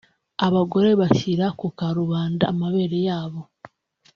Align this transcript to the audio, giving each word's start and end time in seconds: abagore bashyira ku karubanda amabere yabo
abagore 0.47 0.89
bashyira 0.99 1.45
ku 1.59 1.67
karubanda 1.77 2.43
amabere 2.53 2.97
yabo 3.07 3.41